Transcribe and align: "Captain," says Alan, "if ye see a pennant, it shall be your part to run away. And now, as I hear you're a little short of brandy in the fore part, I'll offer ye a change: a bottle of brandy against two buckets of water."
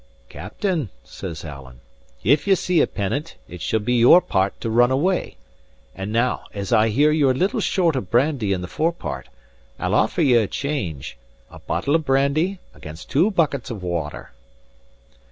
"Captain," 0.29 0.89
says 1.03 1.45
Alan, 1.45 1.79
"if 2.23 2.47
ye 2.47 2.55
see 2.55 2.81
a 2.81 2.87
pennant, 2.87 3.35
it 3.47 3.61
shall 3.61 3.79
be 3.79 3.93
your 3.93 4.19
part 4.19 4.59
to 4.59 4.67
run 4.67 4.89
away. 4.89 5.37
And 5.93 6.11
now, 6.11 6.45
as 6.55 6.73
I 6.73 6.89
hear 6.89 7.11
you're 7.11 7.29
a 7.33 7.35
little 7.35 7.59
short 7.59 7.95
of 7.95 8.09
brandy 8.09 8.51
in 8.51 8.61
the 8.61 8.67
fore 8.67 8.93
part, 8.93 9.29
I'll 9.77 9.93
offer 9.93 10.23
ye 10.23 10.37
a 10.37 10.47
change: 10.47 11.17
a 11.51 11.59
bottle 11.59 11.93
of 11.93 12.03
brandy 12.03 12.57
against 12.73 13.11
two 13.11 13.29
buckets 13.29 13.69
of 13.69 13.83
water." 13.83 14.31